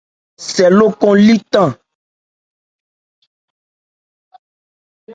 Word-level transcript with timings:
Sɛ 0.51 0.65
lókɔn 0.77 1.15
li 1.25 1.35
tan. 1.51 1.71